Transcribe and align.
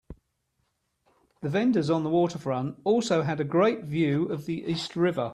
The 1.41 1.49
vendors 1.49 1.91
on 1.91 2.03
the 2.03 2.09
waterfront 2.09 2.79
also 2.83 3.21
have 3.21 3.39
a 3.39 3.43
great 3.43 3.83
view 3.83 4.25
of 4.29 4.47
the 4.47 4.63
East 4.63 4.95
River. 4.95 5.29